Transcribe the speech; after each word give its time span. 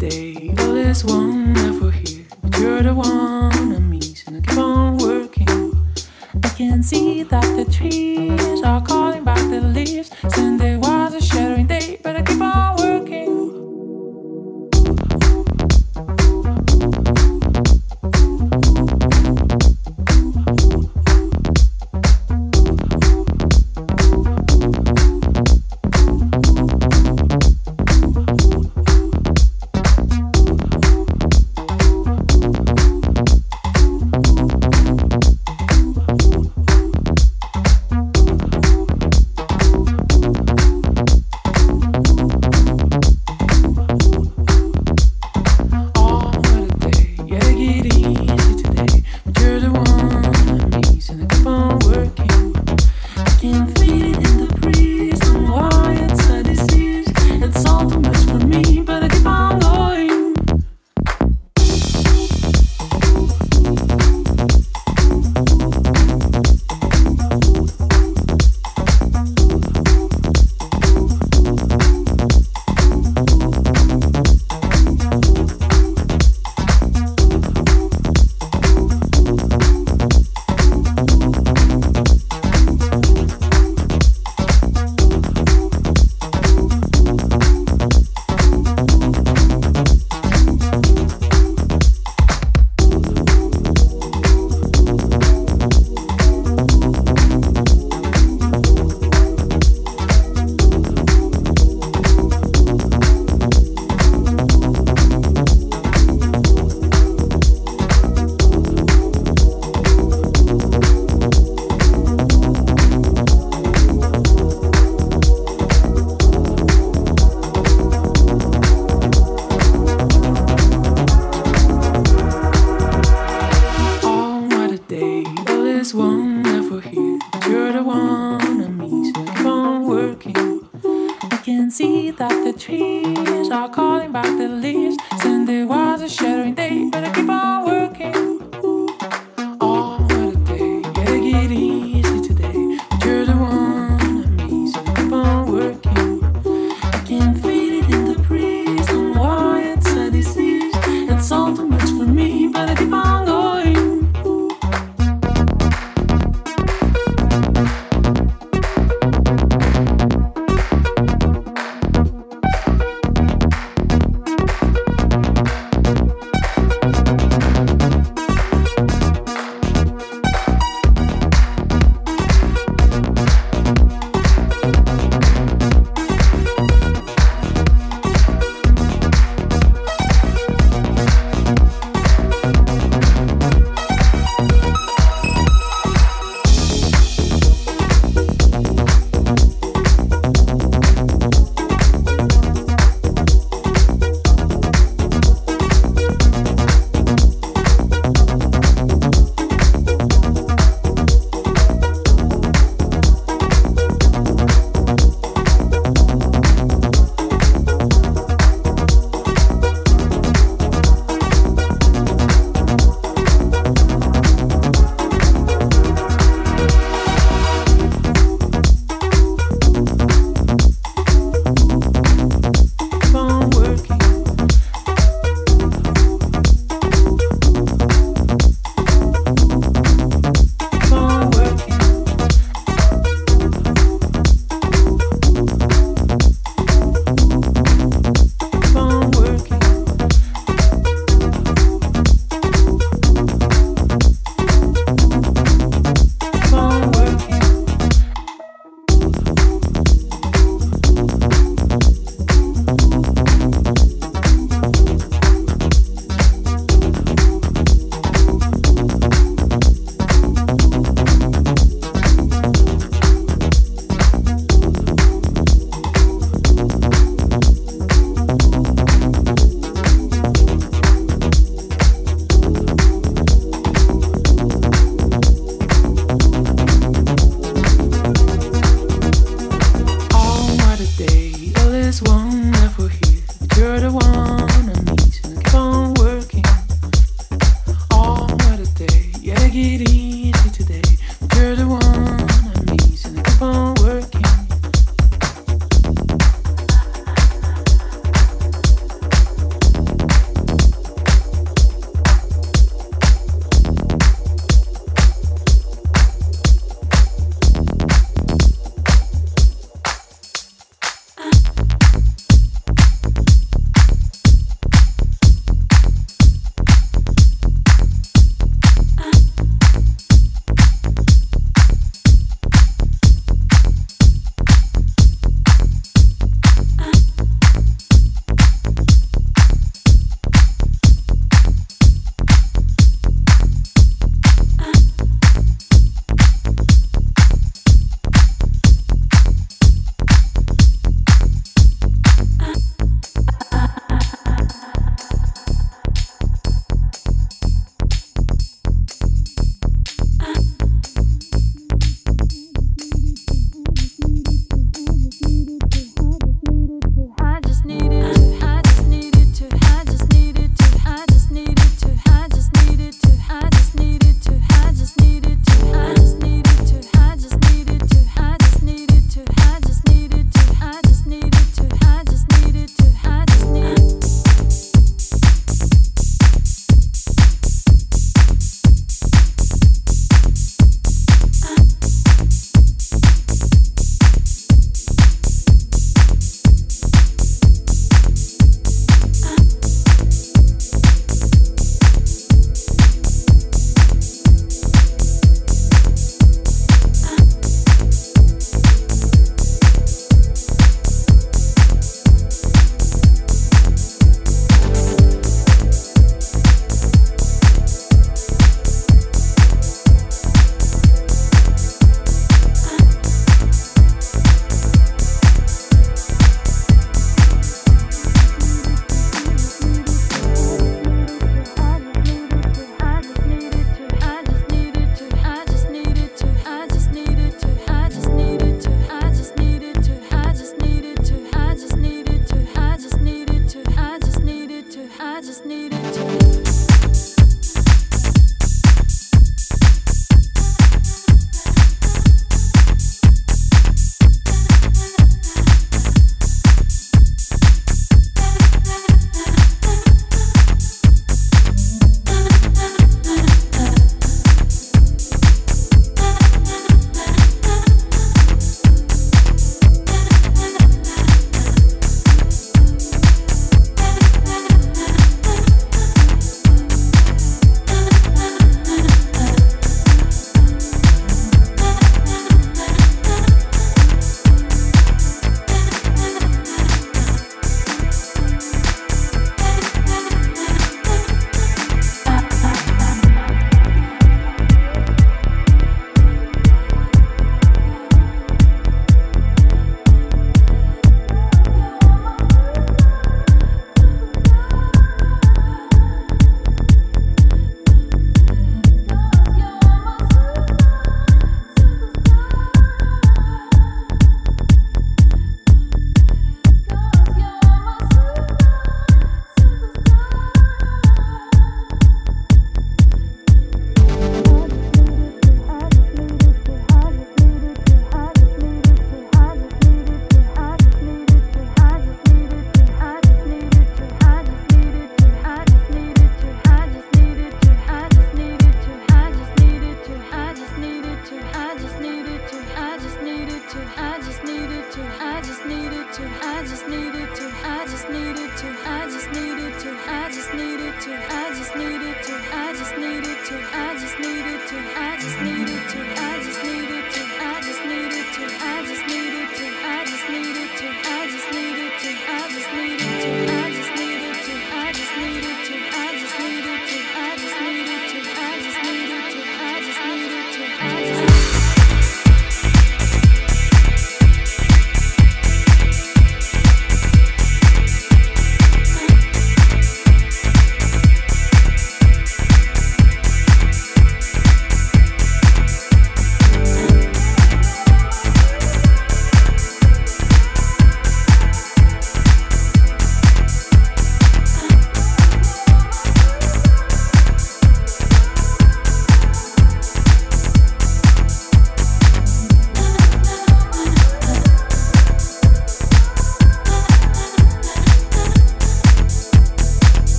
day. 0.00 0.54
All 0.58 0.76
is 0.76 1.04
wonderful 1.04 1.90
here, 1.90 2.24
but 2.42 2.58
you're 2.58 2.82
the 2.82 2.94
one 2.94 3.52
I'm 3.52 3.90
missing. 3.90 4.36
I 4.36 4.40
keep 4.40 4.58
on 4.58 4.96
working. 4.96 5.76
I 6.42 6.48
can 6.48 6.82
see 6.82 7.22
that 7.24 7.44
the 7.56 7.70
tree. 7.70 8.19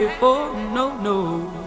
Before, 0.00 0.52
no, 0.74 0.96
no. 0.98 1.63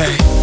okay. 0.00 0.37